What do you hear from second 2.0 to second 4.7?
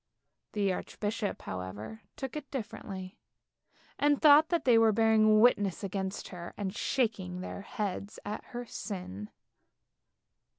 took it differently, and thought that